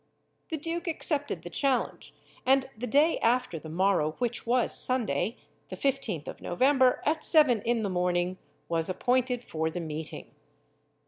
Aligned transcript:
The 0.49 0.57
duke 0.57 0.87
accepted 0.87 1.43
the 1.43 1.51
challenge, 1.51 2.11
and 2.43 2.67
the 2.75 2.87
day 2.87 3.19
after 3.19 3.59
the 3.59 3.69
morrow, 3.69 4.15
which 4.17 4.47
was 4.47 4.75
Sunday, 4.75 5.37
the 5.69 5.75
15th 5.77 6.27
of 6.27 6.41
November, 6.41 7.03
at 7.05 7.23
seven 7.23 7.61
in 7.61 7.83
the 7.83 7.87
morning, 7.91 8.39
was 8.67 8.89
appointed 8.89 9.43
for 9.43 9.69
the 9.69 9.79
meeting. 9.79 10.31